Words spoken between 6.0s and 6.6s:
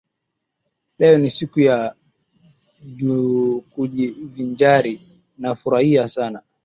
sana.